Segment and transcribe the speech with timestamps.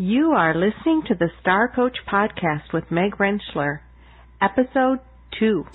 [0.00, 3.80] You are listening to the Star Coach Podcast with Meg Rentschler,
[4.40, 4.98] Episode
[5.38, 5.66] 2.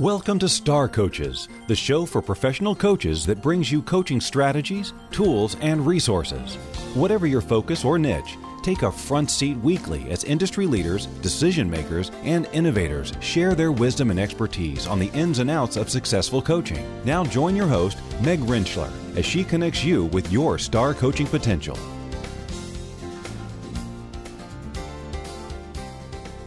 [0.00, 5.56] Welcome to Star Coaches, the show for professional coaches that brings you coaching strategies, tools,
[5.60, 6.56] and resources.
[6.94, 12.10] Whatever your focus or niche, take a front seat weekly as industry leaders, decision makers,
[12.24, 16.84] and innovators share their wisdom and expertise on the ins and outs of successful coaching.
[17.04, 21.78] Now join your host, Meg Rentschler, as she connects you with your star coaching potential.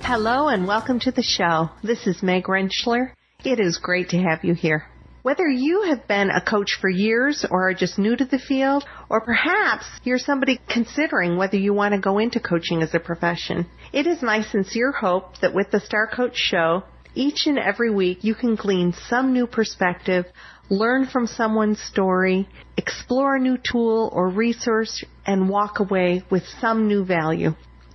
[0.09, 1.69] Hello and welcome to the show.
[1.83, 3.11] This is Meg Rentschler.
[3.43, 4.85] It is great to have you here.
[5.21, 8.85] Whether you have been a coach for years or are just new to the field,
[9.09, 13.65] or perhaps you're somebody considering whether you want to go into coaching as a profession,
[13.91, 18.23] it is my sincere hope that with the Star Coach Show, each and every week
[18.23, 20.23] you can glean some new perspective,
[20.69, 26.87] learn from someone's story, explore a new tool or resource, and walk away with some
[26.87, 27.53] new value.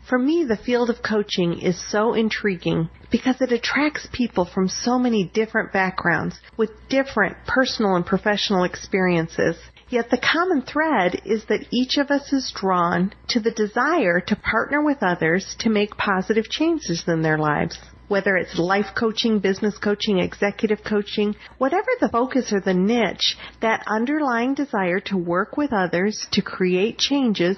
[0.08, 4.98] For me, the field of coaching is so intriguing because it attracts people from so
[4.98, 9.56] many different backgrounds with different personal and professional experiences.
[9.90, 14.34] Yet the common thread is that each of us is drawn to the desire to
[14.36, 17.78] partner with others to make positive changes in their lives.
[18.08, 23.84] Whether it's life coaching, business coaching, executive coaching, whatever the focus or the niche, that
[23.86, 27.56] underlying desire to work with others to create changes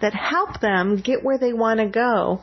[0.00, 2.42] that help them get where they want to go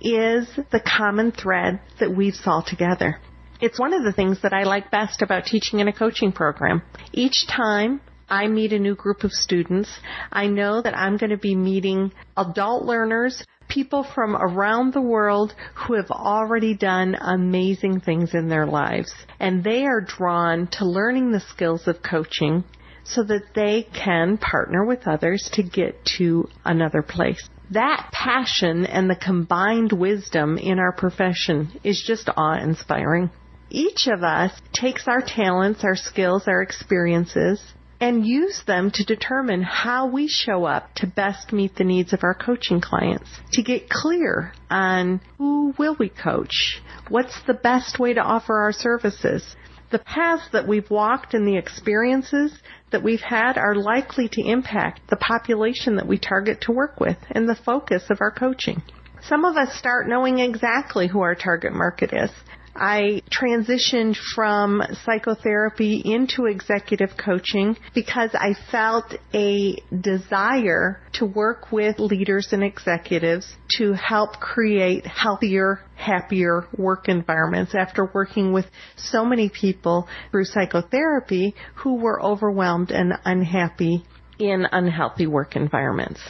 [0.00, 3.20] is the common thread that weaves all together.
[3.60, 6.82] It's one of the things that I like best about teaching in a coaching program.
[7.12, 9.88] Each time I meet a new group of students,
[10.32, 15.54] I know that I'm going to be meeting adult learners, people from around the world
[15.74, 19.12] who have already done amazing things in their lives.
[19.40, 22.64] And they are drawn to learning the skills of coaching
[23.04, 27.48] so that they can partner with others to get to another place.
[27.70, 33.30] That passion and the combined wisdom in our profession is just awe inspiring.
[33.70, 37.60] Each of us takes our talents, our skills, our experiences,
[38.00, 42.22] and use them to determine how we show up to best meet the needs of
[42.22, 43.30] our coaching clients.
[43.52, 46.82] To get clear on who will we coach?
[47.08, 49.56] What's the best way to offer our services?
[49.94, 52.52] The paths that we've walked and the experiences
[52.90, 57.16] that we've had are likely to impact the population that we target to work with
[57.30, 58.82] and the focus of our coaching.
[59.22, 62.32] Some of us start knowing exactly who our target market is.
[62.76, 72.00] I transitioned from psychotherapy into executive coaching because I felt a desire to work with
[72.00, 79.48] leaders and executives to help create healthier, happier work environments after working with so many
[79.48, 84.04] people through psychotherapy who were overwhelmed and unhappy
[84.38, 86.20] in unhealthy work environments.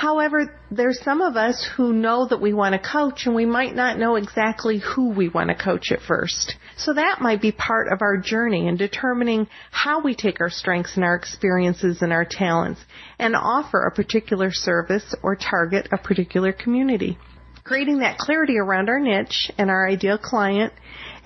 [0.00, 3.74] However, there's some of us who know that we want to coach and we might
[3.74, 6.56] not know exactly who we want to coach at first.
[6.78, 10.96] So that might be part of our journey in determining how we take our strengths
[10.96, 12.80] and our experiences and our talents
[13.18, 17.18] and offer a particular service or target a particular community.
[17.62, 20.72] Creating that clarity around our niche and our ideal client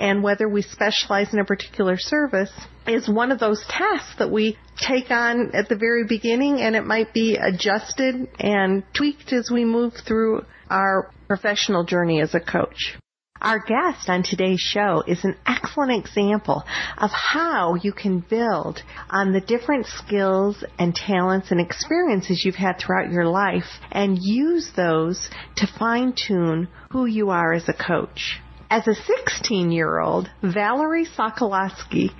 [0.00, 2.50] and whether we specialize in a particular service
[2.88, 6.84] is one of those tasks that we take on at the very beginning and it
[6.84, 12.96] might be adjusted and tweaked as we move through our professional journey as a coach.
[13.40, 16.64] Our guest on today's show is an excellent example
[16.96, 22.78] of how you can build on the different skills and talents and experiences you've had
[22.78, 28.40] throughout your life and use those to fine tune who you are as a coach.
[28.76, 32.10] As a 16 year old, Valerie Sokolosky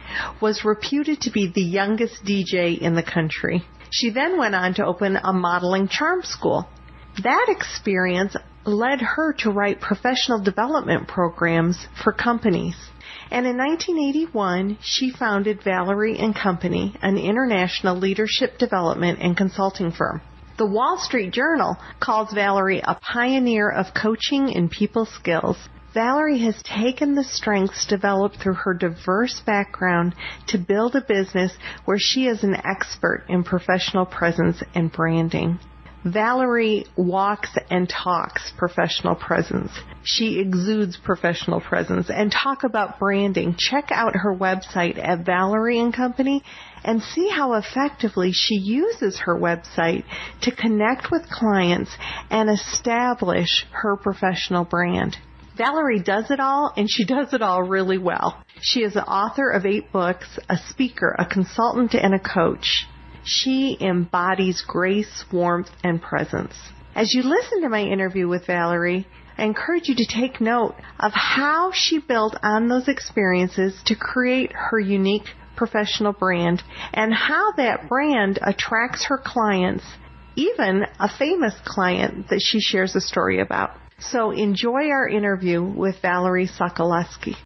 [0.40, 3.64] was reputed to be the youngest DJ in the country.
[3.90, 6.68] She then went on to open a modeling charm school.
[7.24, 12.76] That experience led her to write professional development programs for companies.
[13.32, 20.22] And in 1981, she founded Valerie and Company, an international leadership development and consulting firm.
[20.56, 25.56] The Wall Street Journal calls Valerie a pioneer of coaching and people skills.
[25.94, 30.12] Valerie has taken the strengths developed through her diverse background
[30.48, 35.56] to build a business where she is an expert in professional presence and branding.
[36.04, 39.70] Valerie walks and talks professional presence.
[40.02, 43.54] She exudes professional presence and talk about branding.
[43.56, 46.42] Check out her website at Valerie and Company
[46.82, 50.02] and see how effectively she uses her website
[50.42, 51.96] to connect with clients
[52.30, 55.16] and establish her professional brand.
[55.56, 58.42] Valerie does it all, and she does it all really well.
[58.60, 62.86] She is the author of eight books, a speaker, a consultant, and a coach.
[63.24, 66.54] She embodies grace, warmth, and presence.
[66.96, 69.06] As you listen to my interview with Valerie,
[69.38, 74.52] I encourage you to take note of how she built on those experiences to create
[74.52, 76.62] her unique professional brand
[76.92, 79.84] and how that brand attracts her clients,
[80.36, 83.70] even a famous client that she shares a story about.
[83.98, 87.36] So enjoy our interview with Valerie Sokolosky.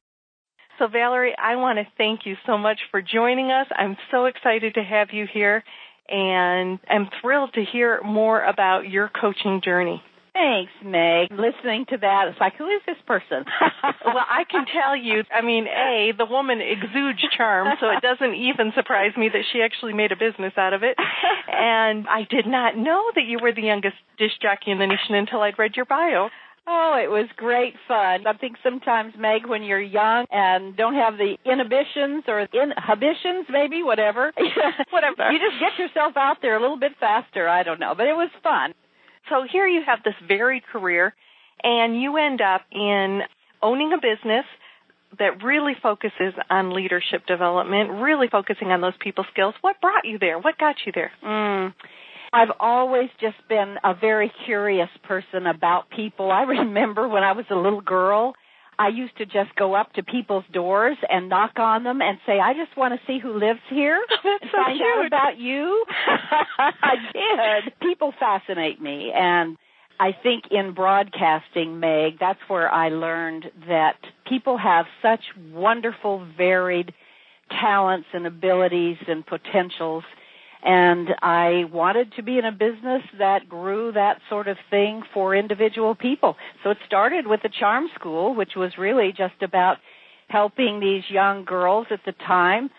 [0.78, 3.66] So Valerie, I want to thank you so much for joining us.
[3.74, 5.64] I'm so excited to have you here
[6.08, 10.02] and I'm thrilled to hear more about your coaching journey.
[10.38, 11.32] Thanks, Meg.
[11.32, 13.44] Listening to that, it's like, who is this person?
[14.06, 18.34] well, I can tell you, I mean, A, the woman exudes charm, so it doesn't
[18.36, 20.96] even surprise me that she actually made a business out of it.
[21.50, 25.16] And I did not know that you were the youngest disc jockey in the nation
[25.16, 26.28] until I'd read your bio.
[26.68, 28.26] Oh, it was great fun.
[28.26, 33.82] I think sometimes, Meg, when you're young and don't have the inhibitions or inhibitions, maybe,
[33.82, 34.32] whatever,
[34.90, 37.48] whatever, you just get yourself out there a little bit faster.
[37.48, 38.72] I don't know, but it was fun.
[39.30, 41.14] So here you have this varied career,
[41.62, 43.20] and you end up in
[43.62, 44.44] owning a business
[45.18, 49.54] that really focuses on leadership development, really focusing on those people skills.
[49.62, 50.38] What brought you there?
[50.38, 51.10] What got you there?
[51.24, 51.74] Mm.
[52.32, 56.30] I've always just been a very curious person about people.
[56.30, 58.34] I remember when I was a little girl,
[58.78, 62.38] I used to just go up to people's doors and knock on them and say,
[62.38, 64.86] "I just want to see who lives here and so find cute.
[64.86, 65.84] out about you."
[66.58, 67.72] I did.
[67.80, 69.56] People fascinate me, and
[70.00, 73.96] I think in broadcasting, Meg, that's where I learned that
[74.28, 75.22] people have such
[75.52, 76.92] wonderful, varied
[77.50, 80.04] talents and abilities and potentials
[80.62, 85.34] and I wanted to be in a business that grew that sort of thing for
[85.34, 86.36] individual people.
[86.64, 89.78] So it started with the Charm School, which was really just about
[90.28, 92.70] helping these young girls at the time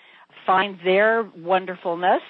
[0.45, 2.21] find their wonderfulness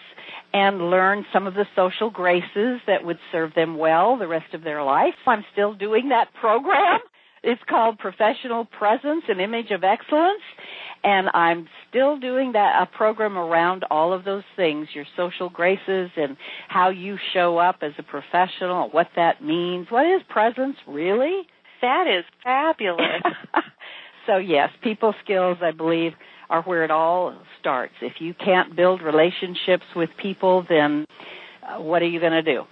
[0.54, 4.63] and learn some of the social graces that would serve them well the rest of
[4.63, 5.13] their life.
[5.28, 7.00] I'm still doing that program.
[7.44, 10.41] It's called Professional Presence and Image of Excellence
[11.03, 16.09] and I'm still doing that a program around all of those things, your social graces
[16.18, 16.36] and
[16.68, 19.88] how you show up as a professional, what that means.
[19.89, 21.44] What is presence really?
[21.81, 23.21] That is fabulous.
[24.27, 26.13] so yes, people skills I believe
[26.50, 27.94] are where it all starts.
[28.01, 31.06] If you can't build relationships with people, then
[31.63, 32.63] uh, what are you going to do?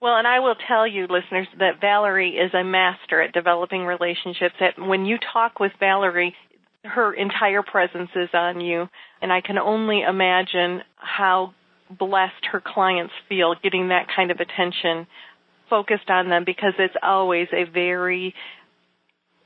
[0.00, 4.54] Well, and I will tell you, listeners, that Valerie is a master at developing relationships.
[4.58, 6.34] That when you talk with Valerie,
[6.84, 8.88] her entire presence is on you.
[9.20, 11.52] And I can only imagine how
[11.90, 15.06] blessed her clients feel getting that kind of attention
[15.68, 18.34] focused on them because it's always a very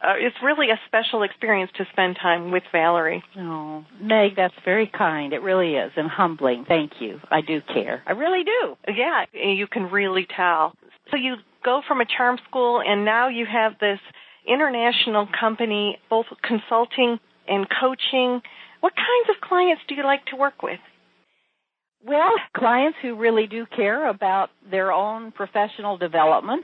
[0.05, 3.23] uh, it's really a special experience to spend time with Valerie.
[3.39, 5.33] Oh, Meg, that's very kind.
[5.33, 6.65] It really is, and humbling.
[6.69, 7.21] Thank you.
[7.31, 8.03] I do care.
[8.07, 8.77] I really do.
[8.95, 10.75] Yeah, you can really tell.
[11.11, 13.99] So you go from a charm school, and now you have this
[14.47, 17.19] international company, both consulting
[17.49, 18.41] and coaching.
[18.81, 20.81] What kinds of clients do you like to work with?
[22.07, 26.63] Well, clients who really do care about their own professional development.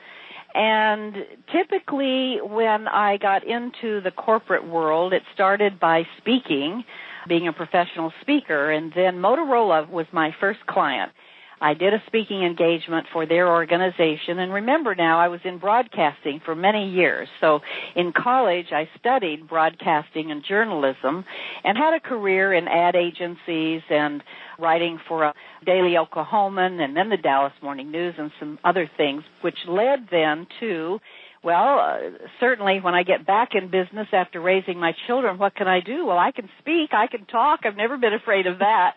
[0.54, 1.14] And
[1.52, 6.84] typically, when I got into the corporate world, it started by speaking,
[7.28, 11.12] being a professional speaker, and then Motorola was my first client.
[11.60, 16.40] I did a speaking engagement for their organization and remember now I was in broadcasting
[16.44, 17.28] for many years.
[17.40, 17.60] So
[17.94, 21.24] in college I studied broadcasting and journalism
[21.64, 24.22] and had a career in ad agencies and
[24.58, 29.22] writing for a Daily Oklahoman and then the Dallas Morning News and some other things
[29.42, 31.00] which led then to
[31.42, 31.98] well, uh,
[32.38, 36.06] certainly when I get back in business after raising my children, what can I do?
[36.06, 37.60] Well, I can speak, I can talk.
[37.64, 38.94] I've never been afraid of that.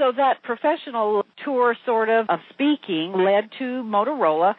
[0.00, 4.54] So that professional tour sort of of speaking led to Motorola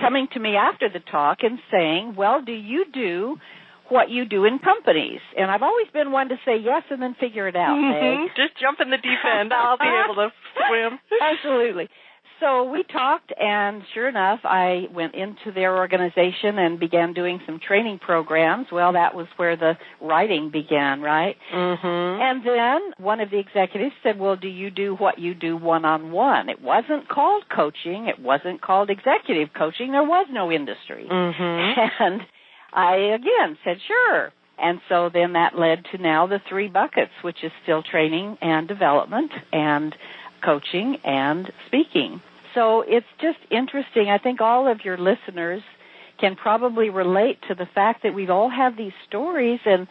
[0.00, 3.36] coming to me after the talk and saying, well, do you do
[3.90, 5.20] what you do in companies?
[5.36, 7.76] And I've always been one to say yes and then figure it out.
[7.76, 8.28] Mm-hmm.
[8.36, 9.52] Just jump in the deep end.
[9.52, 10.28] I'll be able to
[10.68, 10.98] swim.
[11.20, 11.88] Absolutely.
[12.40, 17.58] So we talked, and sure enough, I went into their organization and began doing some
[17.58, 18.66] training programs.
[18.70, 21.36] Well, that was where the writing began, right?
[21.52, 22.22] Mm-hmm.
[22.22, 25.86] And then one of the executives said, Well, do you do what you do one
[25.86, 26.50] on one?
[26.50, 31.06] It wasn't called coaching, it wasn't called executive coaching, there was no industry.
[31.10, 31.80] Mm-hmm.
[32.06, 32.20] And
[32.72, 34.32] I again said, Sure.
[34.58, 38.66] And so then that led to now the three buckets, which is still training and
[38.66, 39.94] development and
[40.42, 42.20] coaching and speaking.
[42.54, 44.08] So it's just interesting.
[44.08, 45.62] I think all of your listeners
[46.18, 49.86] can probably relate to the fact that we all have these stories and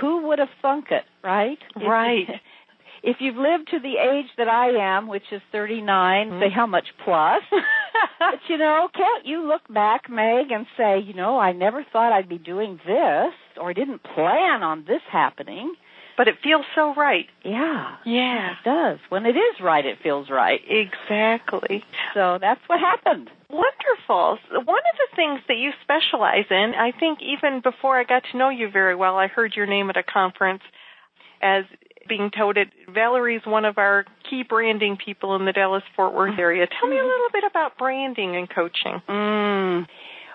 [0.00, 1.58] who would have thunk it, right?
[1.76, 2.26] Right.
[3.02, 6.40] if you've lived to the age that I am, which is 39, mm-hmm.
[6.40, 7.42] say how much plus.
[8.18, 12.12] but you know, can't you look back, Meg, and say, you know, I never thought
[12.12, 15.74] I'd be doing this, or I didn't plan on this happening.
[16.22, 17.26] But it feels so right.
[17.44, 17.96] Yeah.
[18.06, 18.52] Yeah.
[18.52, 19.00] It does.
[19.08, 20.60] When it is right, it feels right.
[20.68, 21.82] Exactly.
[22.14, 23.28] So that's what happened.
[23.50, 24.38] Wonderful.
[24.52, 28.38] One of the things that you specialize in, I think even before I got to
[28.38, 30.62] know you very well, I heard your name at a conference
[31.42, 31.64] as
[32.08, 32.70] being touted.
[32.88, 36.68] Valerie's one of our key branding people in the Dallas Fort Worth area.
[36.68, 39.02] Tell me a little bit about branding and coaching.
[39.08, 39.88] Mm.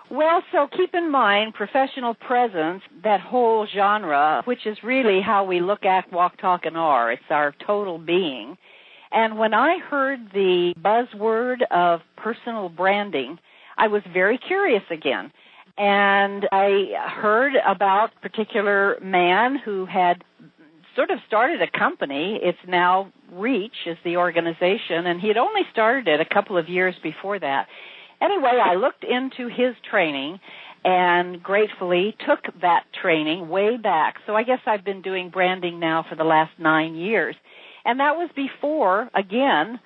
[0.09, 5.59] Well, so keep in mind professional presence, that whole genre, which is really how we
[5.59, 7.11] look at walk, talk, and are.
[7.11, 8.57] It's our total being.
[9.11, 13.37] And when I heard the buzzword of personal branding,
[13.77, 15.31] I was very curious again.
[15.77, 20.23] And I heard about a particular man who had
[20.95, 22.39] sort of started a company.
[22.41, 26.69] It's now Reach is the organization, and he had only started it a couple of
[26.69, 27.67] years before that.
[28.21, 30.39] Anyway, I looked into his training
[30.83, 34.15] and gratefully took that training way back.
[34.25, 37.35] So I guess I've been doing branding now for the last nine years.
[37.85, 39.79] And that was before, again,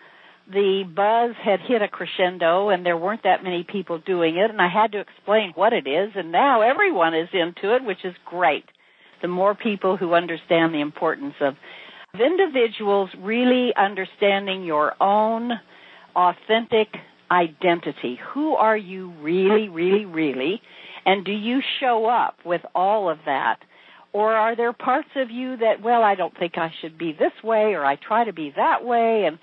[0.52, 4.62] the buzz had hit a crescendo and there weren't that many people doing it and
[4.62, 8.14] I had to explain what it is and now everyone is into it, which is
[8.26, 8.66] great
[9.22, 11.56] the more people who understand the importance of
[12.20, 15.52] individuals really understanding your own
[16.16, 16.88] authentic
[17.32, 18.20] identity.
[18.34, 20.62] Who are you really, really, really?
[21.06, 23.60] And do you show up with all of that?
[24.14, 27.32] Or are there parts of you that, well, I don't think I should be this
[27.44, 29.40] way, or I try to be that way, and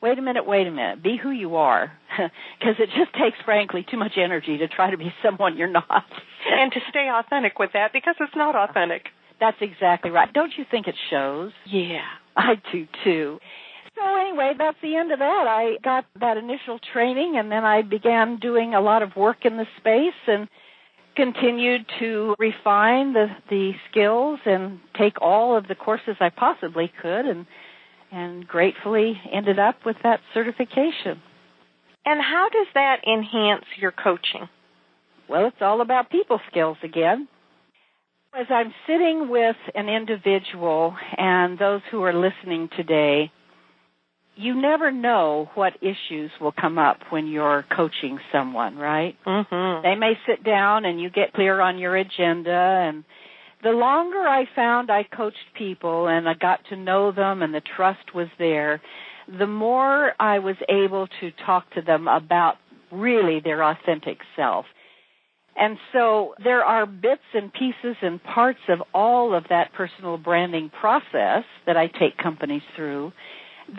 [0.00, 1.92] wait a minute, wait a minute, be who you are.
[2.58, 6.04] Because it just takes, frankly, too much energy to try to be someone you're not.
[6.48, 9.06] and to stay authentic with that, because it's not authentic.
[9.40, 10.32] That's exactly right.
[10.32, 11.50] Don't you think it shows?
[11.66, 12.02] Yeah.
[12.36, 13.38] I do too.
[14.02, 15.46] So anyway, that's the end of that.
[15.46, 19.56] I got that initial training and then I began doing a lot of work in
[19.56, 20.48] the space and
[21.14, 27.26] continued to refine the the skills and take all of the courses I possibly could
[27.26, 27.46] and
[28.10, 31.20] and gratefully ended up with that certification.
[32.04, 34.48] And how does that enhance your coaching?
[35.28, 37.28] Well, it's all about people skills again.
[38.34, 43.30] As I'm sitting with an individual and those who are listening today,
[44.34, 49.16] you never know what issues will come up when you're coaching someone, right?
[49.26, 49.82] Mm-hmm.
[49.82, 53.04] They may sit down and you get clear on your agenda and
[53.62, 57.62] the longer I found I coached people and I got to know them and the
[57.76, 58.80] trust was there,
[59.38, 62.56] the more I was able to talk to them about
[62.90, 64.66] really their authentic self.
[65.54, 70.70] And so there are bits and pieces and parts of all of that personal branding
[70.80, 73.12] process that I take companies through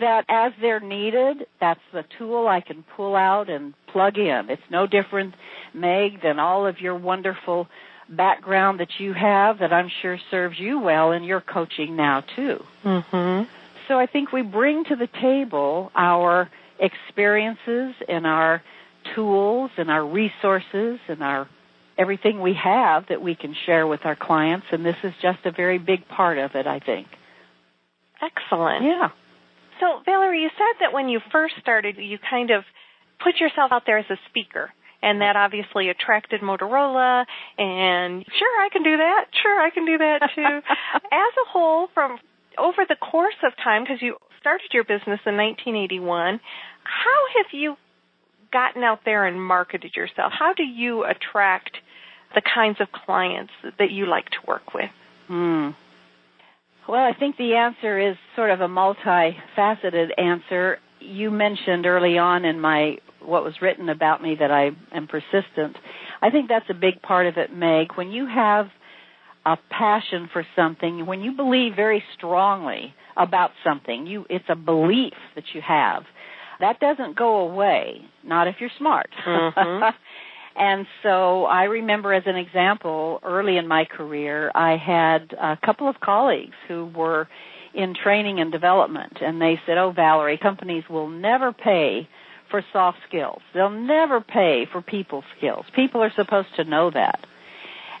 [0.00, 4.50] that as they're needed, that's the tool I can pull out and plug in.
[4.50, 5.34] It's no different,
[5.72, 7.68] Meg, than all of your wonderful
[8.08, 12.62] background that you have that I'm sure serves you well in your coaching now too.
[12.84, 13.50] Mm-hmm.
[13.88, 18.62] So I think we bring to the table our experiences and our
[19.14, 21.48] tools and our resources and our
[21.96, 25.52] everything we have that we can share with our clients, and this is just a
[25.52, 27.06] very big part of it, I think.
[28.20, 28.84] Excellent.
[28.84, 29.10] Yeah.
[29.80, 32.64] So, Valerie, you said that when you first started, you kind of
[33.22, 34.70] put yourself out there as a speaker,
[35.02, 37.24] and that obviously attracted Motorola.
[37.58, 39.26] And sure, I can do that.
[39.42, 40.42] Sure, I can do that too.
[41.12, 42.18] as a whole, from
[42.58, 46.40] over the course of time, because you started your business in 1981,
[46.84, 47.76] how have you
[48.52, 50.32] gotten out there and marketed yourself?
[50.38, 51.76] How do you attract
[52.34, 54.90] the kinds of clients that you like to work with?
[55.26, 55.70] Hmm.
[56.88, 60.78] Well, I think the answer is sort of a multifaceted answer.
[61.00, 65.76] You mentioned early on in my what was written about me that I am persistent.
[66.20, 67.92] I think that's a big part of it, Meg.
[67.94, 68.66] When you have
[69.46, 75.14] a passion for something, when you believe very strongly about something, you it's a belief
[75.34, 76.04] that you have.
[76.60, 79.10] That doesn't go away, not if you're smart.
[79.26, 79.84] Mm-hmm.
[80.56, 85.88] and so I remember as an example, early in my career, I had a couple
[85.88, 87.28] of colleagues who were
[87.74, 92.08] in training and development and they said, "Oh, Valerie, companies will never pay
[92.50, 93.42] for soft skills.
[93.52, 95.64] They'll never pay for people skills.
[95.74, 97.24] People are supposed to know that."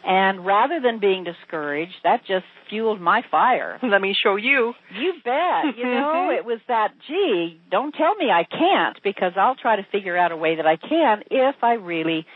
[0.06, 3.78] And rather than being discouraged, that just fueled my fire.
[3.82, 4.74] Let me show you.
[4.94, 5.76] You bet.
[5.76, 9.86] You know, it was that, gee, don't tell me I can't because I'll try to
[9.90, 12.26] figure out a way that I can if I really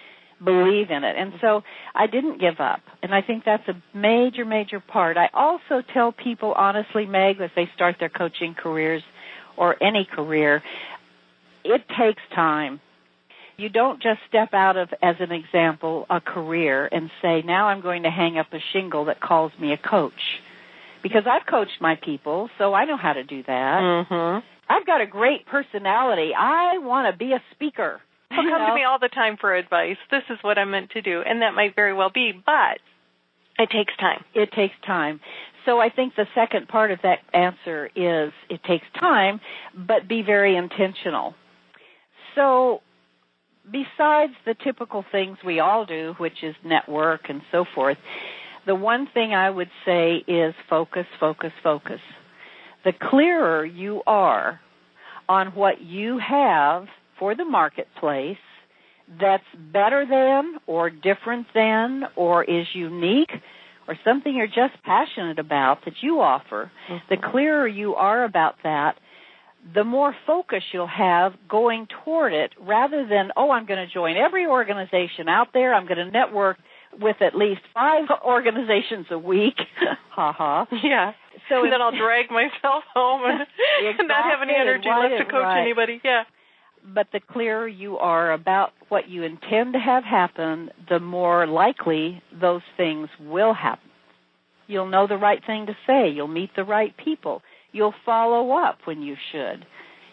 [0.43, 1.17] believe in it.
[1.17, 1.65] And so
[1.95, 2.81] I didn't give up.
[3.03, 5.17] And I think that's a major, major part.
[5.17, 9.03] I also tell people honestly, Meg, as they start their coaching careers
[9.57, 10.63] or any career,
[11.65, 12.81] it takes time.
[13.57, 17.81] You don't just step out of, as an example, a career and say, now I'm
[17.81, 20.41] going to hang up a shingle that calls me a coach.
[21.03, 23.81] Because I've coached my people, so I know how to do that.
[23.81, 24.43] Mhm.
[24.69, 26.35] I've got a great personality.
[26.35, 28.01] I want to be a speaker.
[28.31, 29.97] People come to me all the time for advice.
[30.11, 32.79] This is what I'm meant to do, and that might very well be, but
[33.59, 34.25] it takes time.
[34.35, 35.21] it takes time.
[35.65, 39.41] So I think the second part of that answer is it takes time,
[39.75, 41.35] but be very intentional.
[42.35, 42.81] So
[43.71, 47.99] besides the typical things we all do, which is network and so forth,
[48.67, 52.01] the one thing I would say is focus, focus, focus.
[52.85, 54.61] The clearer you are
[55.29, 56.87] on what you have
[57.19, 58.39] for the marketplace
[59.21, 63.31] that's better than or different than or is unique
[63.87, 66.71] or something you're just passionate about that you offer,
[67.09, 67.31] the mm-hmm.
[67.31, 68.97] clearer you are about that,
[69.75, 74.17] the more focus you'll have going toward it rather than, oh, I'm going to join
[74.17, 75.75] every organization out there.
[75.75, 76.59] I'm going to network
[77.01, 79.57] with at least five organizations a week.
[80.11, 80.67] ha ha.
[80.83, 81.13] Yeah.
[81.49, 83.47] So and then I'll drag myself home and,
[83.99, 85.63] and not have any energy left to coach right.
[85.63, 86.01] anybody.
[86.05, 86.25] Yeah.
[86.85, 92.23] But the clearer you are about what you intend to have happen, the more likely
[92.33, 93.91] those things will happen.
[94.67, 96.11] You'll know the right thing to say.
[96.11, 97.43] You'll meet the right people.
[97.73, 99.67] You'll follow up when you should.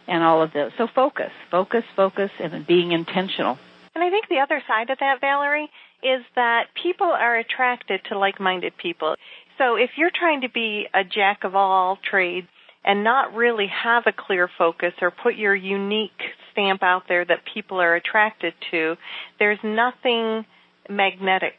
[0.08, 0.72] And all of this.
[0.78, 3.58] So focus, focus, focus, and being intentional.
[3.96, 5.70] And I think the other side of that, Valerie,
[6.04, 9.16] is that people are attracted to like-minded people.
[9.58, 12.48] So if you're trying to be a jack of all trades
[12.86, 16.12] and not really have a clear focus or put your unique
[16.52, 18.96] stamp out there that people are attracted to,
[19.40, 20.46] there's nothing
[20.88, 21.56] magnetic.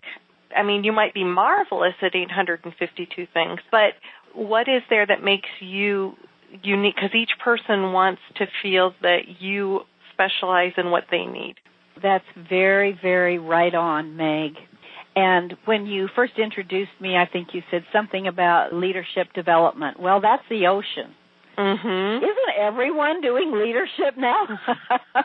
[0.56, 3.94] I mean, you might be marvelous at 852 things, but
[4.34, 6.14] what is there that makes you
[6.62, 6.94] unique?
[6.94, 9.80] Because each person wants to feel that you
[10.12, 11.56] specialize in what they need.
[12.00, 14.52] That's very, very right on, Meg.
[15.16, 19.98] And when you first introduced me, I think you said something about leadership development.
[19.98, 21.14] Well, that's the ocean.
[21.56, 22.22] Mm-hmm.
[22.22, 24.44] Isn't everyone doing leadership now?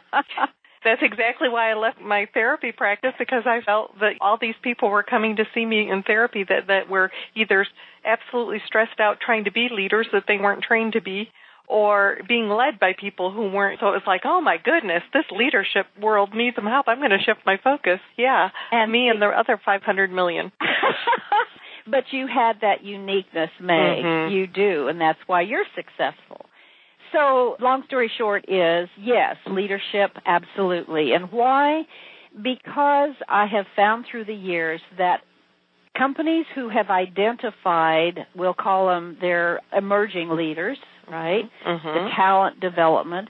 [0.83, 4.89] That's exactly why I left my therapy practice because I felt that all these people
[4.89, 7.67] were coming to see me in therapy that that were either
[8.03, 11.29] absolutely stressed out trying to be leaders that they weren't trained to be
[11.71, 15.23] or being led by people who weren't so it was like oh my goodness this
[15.31, 19.21] leadership world needs some help i'm going to shift my focus yeah And me and
[19.21, 20.51] the other 500 million
[21.87, 24.03] but you had that uniqueness, Meg.
[24.03, 24.31] Mhm.
[24.31, 26.45] You do, and that's why you're successful.
[27.11, 31.13] So, long story short is, yes, leadership, absolutely.
[31.13, 31.83] And why?
[32.41, 35.21] Because I have found through the years that
[35.97, 40.77] companies who have identified, we'll call them their emerging leaders,
[41.11, 41.49] right?
[41.63, 42.15] the Mhm.
[42.15, 43.29] talent development.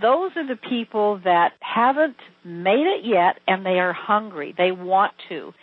[0.00, 4.52] Those are the people that haven't made it yet and they are hungry.
[4.56, 5.54] They want to.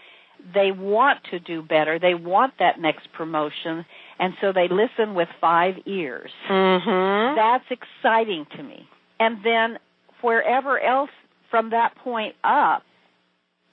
[0.54, 2.00] They want to do better.
[2.00, 3.86] They want that next promotion
[4.20, 6.32] and so they listen with five ears.
[6.48, 7.36] Mhm.
[7.36, 8.88] That's exciting to me.
[9.20, 9.80] And then
[10.22, 11.12] wherever else
[11.50, 12.84] from that point up,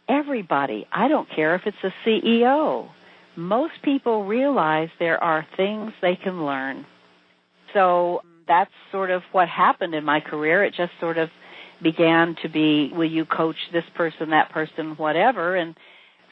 [0.08, 2.88] everybody, I don't care if it's a CEO,
[3.36, 6.86] most people realize there are things they can learn.
[7.74, 10.64] So that's sort of what happened in my career.
[10.64, 11.28] It just sort of
[11.82, 15.74] began to be, will you coach this person, that person, whatever, and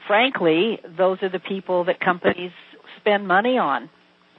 [0.07, 2.53] frankly, those are the people that companies
[3.01, 3.91] spend money on.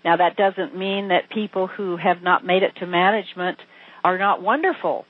[0.03, 3.59] Now that doesn't mean that people who have not made it to management
[4.03, 5.05] are not wonderful.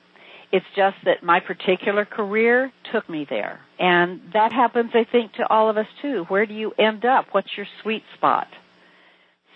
[0.52, 3.60] It's just that my particular career took me there.
[3.80, 6.26] And that happens, I think, to all of us too.
[6.28, 7.26] Where do you end up?
[7.32, 8.48] What's your sweet spot?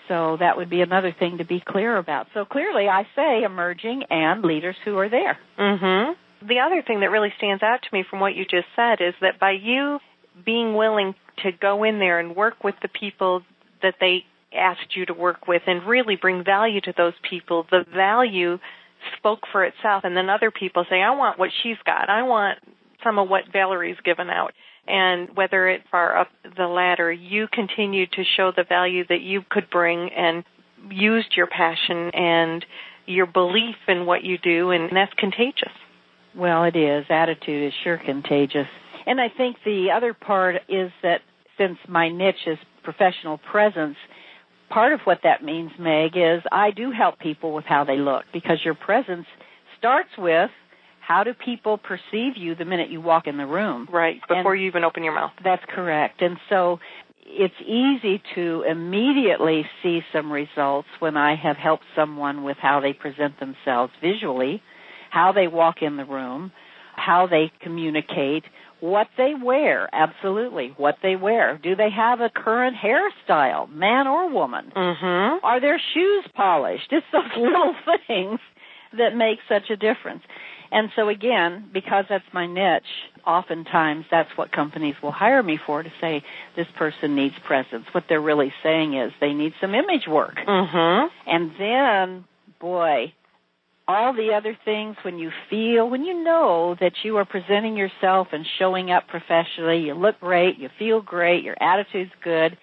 [0.08, 2.28] So that would be another thing to be clear about.
[2.34, 5.38] So clearly I say emerging and leaders who are there.
[5.58, 6.16] Mhm.
[6.42, 9.14] The other thing that really stands out to me from what you just said is
[9.22, 10.00] that by you
[10.46, 13.44] being willing to go in there and work with the people
[13.82, 17.84] that they asked you to work with and really bring value to those people, the
[17.94, 18.60] value
[19.18, 22.10] spoke for itself and then other people say, I want what she's got.
[22.10, 22.60] I want
[23.04, 24.54] some of what Valerie's given out.
[24.88, 29.42] And whether it's far up the ladder, you continued to show the value that you
[29.50, 30.44] could bring and
[30.90, 32.66] used your passion and
[33.06, 35.72] your belief in what you do and that's contagious.
[36.36, 37.06] Well, it is.
[37.10, 38.68] Attitude is sure contagious.
[39.06, 41.22] And I think the other part is that
[41.58, 43.96] since my niche is professional presence,
[44.70, 48.26] part of what that means, Meg, is I do help people with how they look
[48.34, 49.26] because your presence
[49.78, 50.52] starts with
[51.08, 53.88] How do people perceive you the minute you walk in the room?
[53.90, 55.32] Right, before And- you even open your mouth.
[55.42, 56.22] That's correct.
[56.22, 56.82] And so
[57.26, 62.92] it's easy to immediately see some results when I have helped someone with how they
[62.92, 64.62] present themselves visually,
[65.10, 66.52] how they walk in the room,
[66.98, 68.44] how they communicate,
[68.82, 71.58] what they wear, absolutely, what they wear.
[71.64, 74.74] Do they have a current hairstyle, man or woman?
[74.76, 75.46] Mm-hmm.
[75.46, 76.92] Are their shoes polished?
[76.92, 77.76] It's those little
[78.08, 78.40] things
[78.98, 80.24] that make such a difference.
[80.72, 82.84] And so again, because that's my niche,
[83.26, 86.24] oftentimes that's what companies will hire me for to say
[86.56, 87.86] this person needs presence.
[87.92, 90.36] What they're really saying is they need some image work.
[90.36, 91.08] Mm-hmm.
[91.30, 92.26] And then,
[92.60, 93.14] boy,
[93.88, 98.28] all the other things when you feel, when you know that you are presenting yourself
[98.34, 102.58] and showing up professionally, you look great, you feel great, your attitude's good,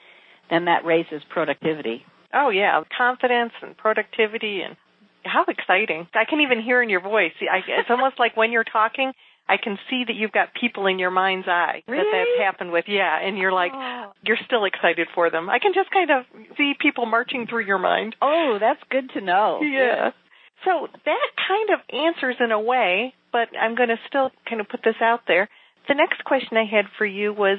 [0.51, 2.05] then that raises productivity.
[2.35, 4.77] Oh yeah, confidence and productivity and
[5.25, 6.07] how exciting.
[6.15, 7.33] I can even hear in your voice.
[7.41, 9.13] I, it's almost like when you're talking,
[9.49, 12.87] I can see that you've got people in your mind's eye that that's happened with.
[12.89, 14.13] Yeah, and you're like, Oh.
[14.23, 15.51] you're still excited for them.
[15.51, 16.25] I can just kind of
[16.57, 18.17] see people marching through your mind.
[18.23, 19.61] Oh, that's good to know.
[19.63, 20.11] Yeah.
[20.65, 24.69] So that kind of answers in a way, but I'm going to still kind of
[24.69, 25.49] put this out there.
[25.89, 27.59] The next question I had for you was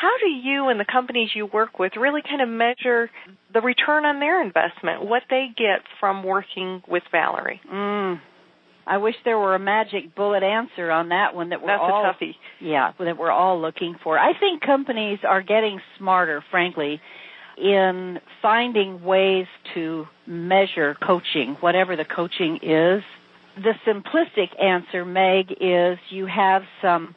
[0.00, 3.10] how do you and the companies you work with really kind of measure
[3.52, 7.60] the return on their investment, what they get from working with Valerie?
[7.70, 8.20] Mm.
[8.86, 12.04] I wish there were a magic bullet answer on that one that we're That's all
[12.10, 12.34] a toughie.
[12.60, 14.18] yeah, that we're all looking for.
[14.18, 17.00] I think companies are getting smarter, frankly,
[17.58, 23.02] in finding ways to measure coaching, whatever the coaching is.
[23.56, 27.14] The simplistic answer, Meg, is you have some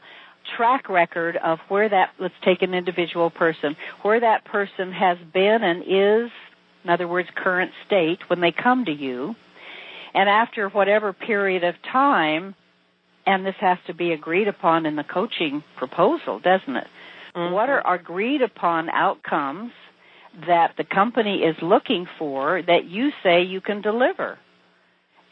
[0.57, 5.63] track record of where that, let's take an individual person, where that person has been
[5.63, 6.31] and is,
[6.83, 9.35] in other words, current state, when they come to you.
[10.13, 12.55] And after whatever period of time,
[13.25, 16.87] and this has to be agreed upon in the coaching proposal, doesn't it?
[17.35, 17.53] Mm-hmm.
[17.53, 19.71] What are agreed upon outcomes
[20.47, 24.37] that the company is looking for that you say you can deliver?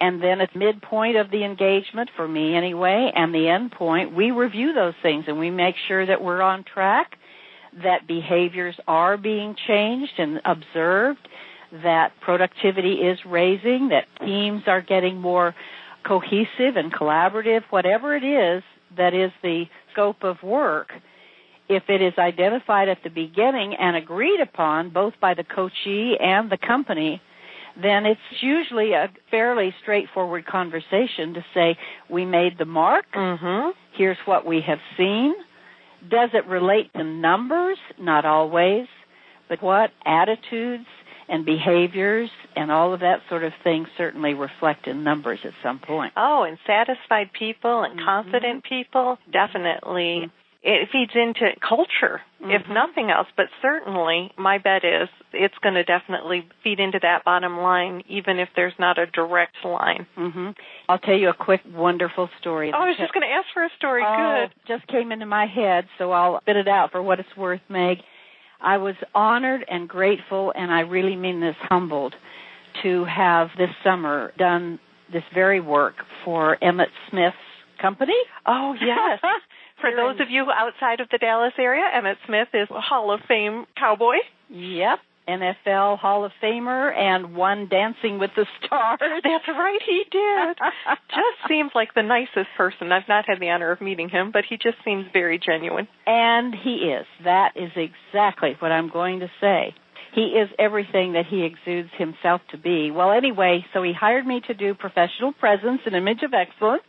[0.02, 4.32] And then at midpoint of the engagement, for me anyway, and the end point, we
[4.32, 7.18] review those things and we make sure that we're on track,
[7.84, 11.20] that behaviors are being changed and observed,
[11.84, 15.54] that productivity is raising, that teams are getting more
[16.06, 18.64] cohesive and collaborative, whatever it is
[18.98, 20.90] that is the scope of work,
[21.70, 26.52] if it is identified at the beginning and agreed upon both by the coachee and
[26.52, 27.22] the company,
[27.82, 31.78] then it's usually a fairly straightforward conversation to say,
[32.10, 33.70] we made the mark, Mm-hmm.
[33.98, 35.34] here's what we have seen.
[36.10, 37.78] Does it relate to numbers?
[38.00, 38.88] Not always.
[39.50, 40.86] But what attitudes
[41.30, 45.80] and behaviors and all of that sort of thing certainly reflect in numbers at some
[45.80, 46.14] point.
[46.18, 48.06] Oh, and satisfied people and Mhm.
[48.06, 50.30] confident people, definitely.
[50.64, 52.70] It feeds into culture, if Mhm.
[52.70, 53.28] nothing else.
[53.36, 58.38] But certainly, my bet is it's going to definitely feed into that bottom line, even
[58.38, 60.06] if there's not a direct line.
[60.16, 60.52] hmm
[60.88, 62.72] I'll tell you a quick, wonderful story.
[62.72, 64.04] Oh, I was just going to ask for a story.
[64.06, 64.16] Oh,
[64.48, 64.54] Good.
[64.68, 67.98] Just came into my head, so I'll spit it out for what it's worth, Meg.
[68.62, 72.14] I was honored and grateful, and I really mean this humbled,
[72.84, 74.80] to have this summer done
[75.12, 77.36] this very work for Emmitt Smith's
[77.82, 78.14] company.
[78.46, 79.20] Oh, yes.
[79.82, 83.20] For those of you outside of the Dallas area, Emmitt Smith is a Hall of
[83.28, 84.16] Fame cowboy.
[84.50, 85.00] Yep.
[85.28, 89.00] NFL Hall of Famer and won Dancing with the Stars.
[89.00, 90.58] That's right, he did.
[91.10, 92.92] just seems like the nicest person.
[92.92, 95.88] I've not had the honor of meeting him, but he just seems very genuine.
[96.06, 97.06] And he is.
[97.24, 99.76] That is exactly what I'm going to say.
[100.14, 102.92] He is everything that he exudes himself to be.
[102.92, 106.84] Well, anyway, so he hired me to do professional presence and image of excellence.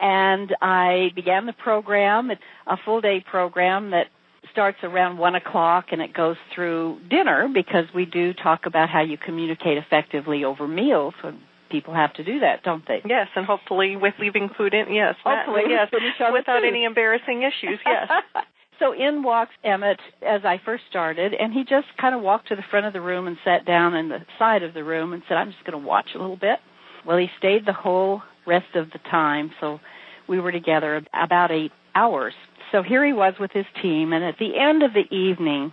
[0.00, 4.06] And I began the program, It's a full day program that
[4.52, 9.02] starts around one o'clock and it goes through dinner because we do talk about how
[9.02, 11.14] you communicate effectively over meals.
[11.22, 11.38] And
[11.70, 13.00] people have to do that, don't they?
[13.04, 14.92] Yes, and hopefully with leaving food in.
[14.92, 15.88] Yes, Hopefully we yes,
[16.32, 17.78] without any embarrassing issues.
[17.86, 18.10] Yes.
[18.78, 22.56] so in walks Emmitt as I first started, and he just kind of walked to
[22.56, 25.22] the front of the room and sat down in the side of the room and
[25.28, 26.58] said, I'm just going to watch a little bit.
[27.06, 29.80] Well, he stayed the whole rest of the time, so
[30.26, 32.34] we were together about eight hours.
[32.72, 35.72] So here he was with his team, and at the end of the evening,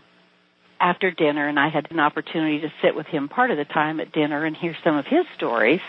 [0.80, 4.00] after dinner, and I had an opportunity to sit with him part of the time
[4.00, 5.82] at dinner and hear some of his stories,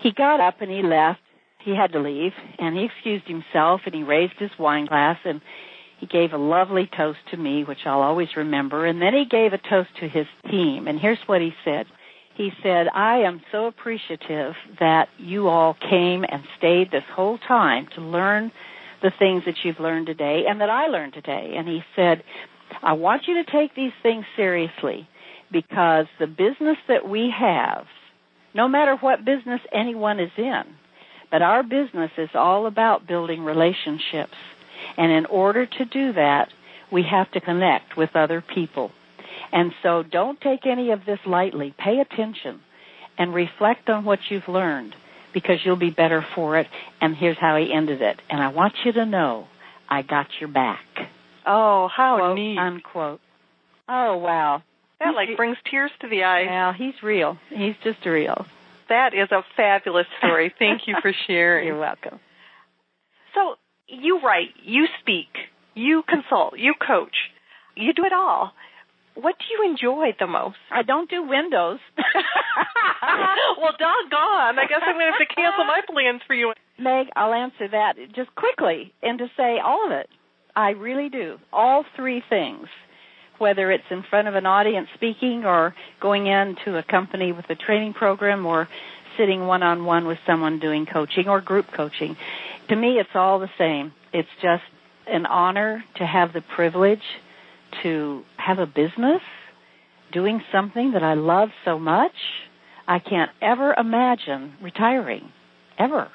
[0.00, 1.20] he got up and he left.
[1.58, 5.40] He had to leave, and he excused himself, and he raised his wine glass, and
[5.98, 9.52] he gave a lovely toast to me, which I'll always remember, and then he gave
[9.52, 10.86] a toast to his team.
[10.86, 11.86] And here's what he said.
[12.36, 17.88] He said, I am so appreciative that you all came and stayed this whole time
[17.94, 18.52] to learn
[19.02, 21.54] the things that you've learned today and that I learned today.
[21.56, 22.22] And he said,
[22.82, 25.08] I want you to take these things seriously
[25.50, 27.86] because the business that we have,
[28.54, 30.62] no matter what business anyone is in,
[31.30, 34.36] but our business is all about building relationships.
[34.98, 36.48] And in order to do that,
[36.92, 38.90] we have to connect with other people.
[39.52, 41.74] And so don't take any of this lightly.
[41.78, 42.60] Pay attention
[43.18, 44.94] and reflect on what you've learned
[45.32, 46.66] because you'll be better for it.
[47.00, 48.20] And here's how he ended it.
[48.30, 49.46] And I want you to know
[49.88, 50.84] I got your back.
[51.46, 52.58] Oh, how Quote, neat.
[52.58, 53.20] unquote.
[53.88, 54.62] Oh wow.
[54.98, 56.46] that like brings tears to the eyes.
[56.48, 57.38] Well, he's real.
[57.50, 58.46] He's just real.
[58.88, 60.52] That is a fabulous story.
[60.58, 61.66] Thank you for sharing.
[61.68, 62.18] You're welcome.
[63.34, 63.54] So
[63.86, 65.28] you write, you speak,
[65.74, 67.14] you consult, you coach,
[67.76, 68.52] you do it all.
[69.20, 70.56] What do you enjoy the most?
[70.70, 71.80] I don't do windows.
[73.60, 74.58] well, doggone.
[74.58, 76.52] I guess I'm going to have to cancel my plans for you.
[76.78, 80.08] Meg, I'll answer that just quickly and to say all of it.
[80.54, 81.38] I really do.
[81.52, 82.68] All three things.
[83.38, 87.54] Whether it's in front of an audience speaking or going into a company with a
[87.54, 88.66] training program or
[89.18, 92.16] sitting one on one with someone doing coaching or group coaching.
[92.68, 93.92] To me, it's all the same.
[94.12, 94.62] It's just
[95.06, 97.02] an honor to have the privilege
[97.82, 99.22] to have a business
[100.12, 102.12] doing something that I love so much.
[102.86, 105.32] I can't ever imagine retiring.
[105.78, 106.08] Ever.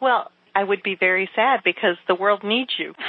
[0.00, 2.92] Well, I would be very sad because the world needs you.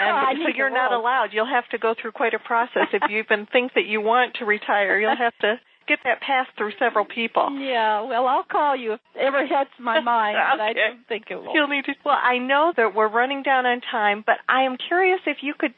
[0.00, 1.30] And so you're not allowed.
[1.32, 2.86] You'll have to go through quite a process.
[2.92, 5.56] if you even think that you want to retire, you'll have to
[5.88, 7.48] get that passed through several people.
[7.58, 11.24] Yeah, well, I'll call you if it ever hits my mind, but I don't think
[11.30, 11.52] it will.
[11.54, 11.94] You'll need to.
[12.04, 15.54] Well, I know that we're running down on time, but I am curious if you
[15.58, 15.74] could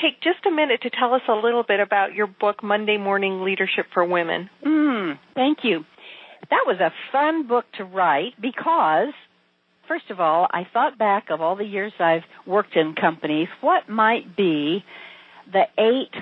[0.00, 3.42] take just a minute to tell us a little bit about your book, Monday Morning
[3.42, 4.50] Leadership for Women.
[4.64, 5.84] Mm, thank you.
[6.50, 9.14] That was a fun book to write because,
[9.88, 13.88] first of all, I thought back of all the years I've worked in companies, what
[13.88, 14.84] might be
[15.50, 16.12] the eight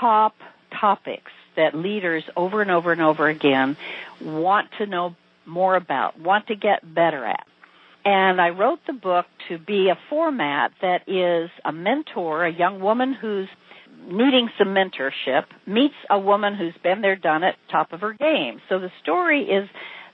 [0.00, 0.34] top
[0.78, 3.76] topics that leaders over and over and over again
[4.20, 5.16] want to know
[5.46, 7.46] more about, want to get better at.
[8.04, 12.80] And I wrote the book to be a format that is a mentor, a young
[12.80, 13.48] woman who's
[14.06, 18.60] needing some mentorship, meets a woman who's been there, done it, top of her game.
[18.68, 19.68] So the story is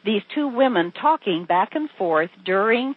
[0.05, 2.95] these two women talking back and forth during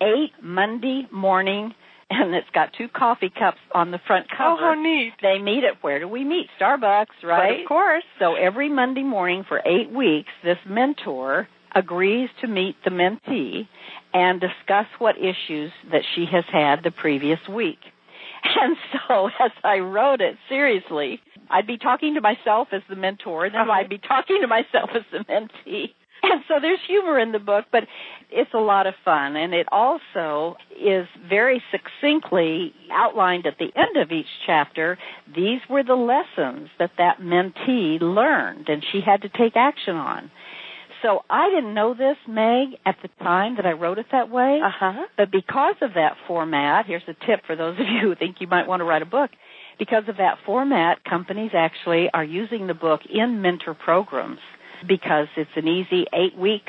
[0.00, 1.74] eight Monday morning,
[2.10, 4.50] and it's got two coffee cups on the front cover.
[4.50, 5.12] Oh, how neat.
[5.22, 6.48] They meet at where do we meet?
[6.60, 7.56] Starbucks, right?
[7.56, 8.04] But of course.
[8.18, 13.66] So every Monday morning for eight weeks, this mentor agrees to meet the mentee
[14.14, 17.78] and discuss what issues that she has had the previous week.
[18.60, 18.76] And
[19.08, 23.54] so as I wrote it, seriously, I'd be talking to myself as the mentor, and
[23.54, 23.72] then Uh-huh.
[23.72, 25.94] I'd be talking to myself as the mentee.
[26.24, 27.82] And so there's humor in the book, but
[28.30, 29.34] it's a lot of fun.
[29.34, 34.98] And it also is very succinctly outlined at the end of each chapter.
[35.34, 40.30] These were the lessons that that mentee learned and she had to take action on.
[41.02, 44.60] So I didn't know this, Meg, at the time that I wrote it that way.
[44.64, 45.06] Uh huh.
[45.16, 48.46] But because of that format, here's a tip for those of you who think you
[48.46, 49.30] might want to write a book.
[49.78, 54.38] Because of that format, companies actually are using the book in mentor programs
[54.86, 56.66] because it's an easy eight week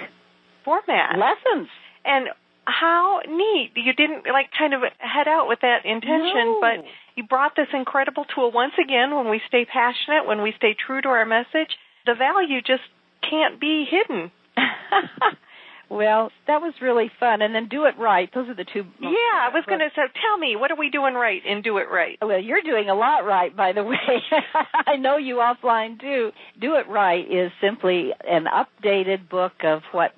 [0.65, 1.17] Format.
[1.19, 1.67] lessons.
[2.05, 2.27] And
[2.65, 3.71] how neat.
[3.75, 6.59] You didn't like kind of head out with that intention, No.
[6.61, 10.73] but you brought this incredible tool once again when we stay passionate, when we stay
[10.73, 12.83] true to our message, the value just
[13.29, 14.31] can't be hidden.
[15.89, 17.41] well, that was really fun.
[17.41, 18.29] And then do it right.
[18.33, 18.83] Those are the two.
[18.99, 21.77] Yeah, I was going to say, tell me, what are we doing right and do
[21.77, 22.17] it right?
[22.21, 23.97] Well, you're doing a lot right, by the way.
[24.73, 26.31] I know you offline too.
[26.59, 30.11] Do It Right is simply an updated book of what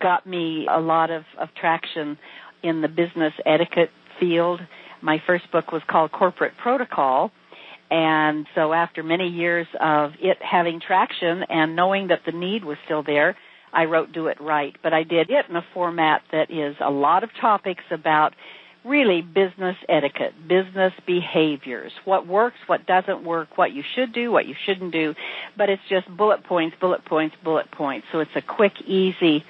[0.00, 2.18] got me a lot of, of traction
[2.62, 4.60] in the business etiquette field.
[5.02, 7.30] My first book was called Corporate Protocol.
[7.94, 12.76] And so after many years of it having traction and knowing that the need was
[12.86, 13.36] still there,
[13.72, 14.74] I wrote Do It Right.
[14.82, 18.34] But I did it in a format that is a lot of topics about
[18.84, 24.48] really business etiquette, business behaviors, what works, what doesn't work, what you should do, what
[24.48, 25.14] you shouldn't do.
[25.56, 28.08] But it's just bullet points, bullet points, bullet points.
[28.10, 29.44] So it's a quick, easy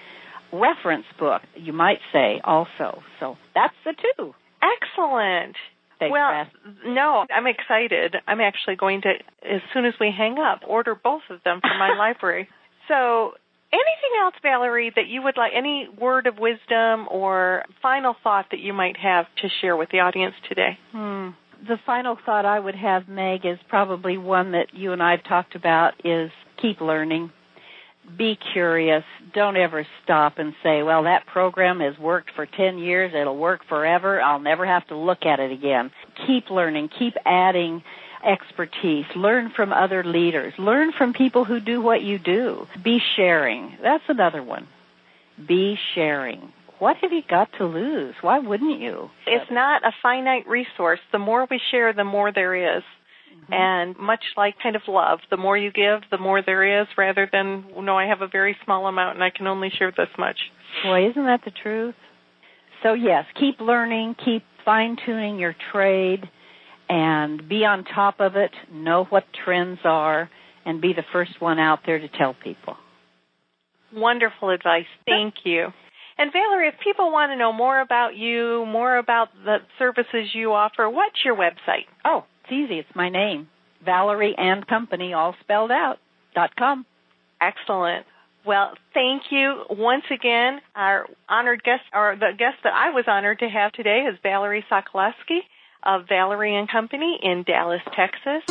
[0.52, 3.02] reference book, you might say also.
[3.20, 4.35] So that's the two.
[4.61, 5.57] Excellent.
[5.98, 6.46] Thanks, well,
[6.87, 8.16] no, I'm excited.
[8.26, 9.11] I'm actually going to,
[9.42, 12.48] as soon as we hang up, order both of them from my library.
[12.88, 13.33] So,
[13.72, 18.61] anything else, Valerie, that you would like, any word of wisdom or final thought that
[18.61, 20.78] you might have to share with the audience today?
[20.92, 21.30] Hmm.
[21.66, 25.24] The final thought I would have, Meg, is probably one that you and I have
[25.24, 26.30] talked about is
[26.61, 27.30] keep learning.
[28.17, 29.05] Be curious.
[29.35, 33.12] Don't ever stop and say, well, that program has worked for 10 years.
[33.14, 34.21] It'll work forever.
[34.21, 35.90] I'll never have to look at it again.
[36.27, 36.90] Keep learning.
[36.99, 37.83] Keep adding
[38.25, 39.05] expertise.
[39.17, 40.55] Learn from other leaders.
[40.59, 42.67] Learn from people who do what you do.
[42.83, 43.77] Be sharing.
[43.83, 44.69] That's another one.
[45.47, 46.53] Be sharing.
[46.79, 48.14] What have you got to lose?
[48.21, 49.11] Why wouldn't you?
[49.27, 51.01] It's not a finite resource.
[51.12, 52.83] The more we share, the more there is.
[53.35, 53.53] Mm-hmm.
[53.53, 57.29] And much like kind of love, the more you give, the more there is, rather
[57.31, 60.37] than, no, I have a very small amount and I can only share this much.
[60.83, 61.94] Boy, isn't that the truth?
[62.83, 66.29] So, yes, keep learning, keep fine tuning your trade,
[66.88, 70.31] and be on top of it, know what trends are,
[70.64, 72.77] and be the first one out there to tell people.
[73.92, 74.87] Wonderful advice.
[75.07, 75.68] Thank you.
[76.16, 80.53] And Valerie, if people want to know more about you, more about the services you
[80.53, 81.87] offer, what's your website?
[82.05, 82.78] Oh, it's easy.
[82.78, 83.48] It's my name,
[83.85, 85.98] Valerie and Company, all spelled out.
[86.35, 86.87] dot com.
[87.40, 88.07] Excellent.
[88.46, 90.61] Well, thank you once again.
[90.74, 94.64] Our honored guest, or the guest that I was honored to have today, is Valerie
[94.70, 95.40] Sokolosky
[95.83, 98.42] of Valerie and Company in Dallas, Texas.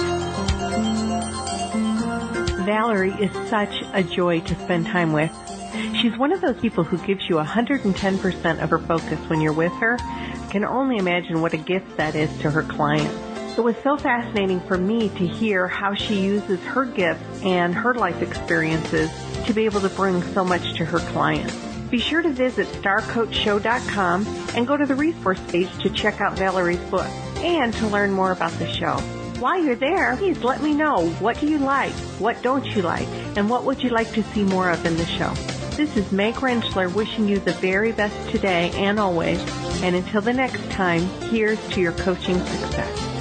[2.65, 5.31] Valerie is such a joy to spend time with.
[6.01, 9.73] She's one of those people who gives you 110% of her focus when you're with
[9.73, 9.97] her.
[9.99, 13.32] I can only imagine what a gift that is to her clients.
[13.55, 17.93] It was so fascinating for me to hear how she uses her gifts and her
[17.93, 19.11] life experiences
[19.45, 21.53] to be able to bring so much to her clients.
[21.91, 26.79] Be sure to visit starcoachshow.com and go to the resource page to check out Valerie's
[26.89, 27.05] book
[27.37, 28.95] and to learn more about the show.
[29.39, 33.07] While you're there, please let me know what do you like, what don't you like,
[33.37, 35.31] and what would you like to see more of in the show.
[35.75, 39.39] This is Meg Rentschler wishing you the very best today and always.
[39.83, 43.12] And until the next time, here's to your coaching success.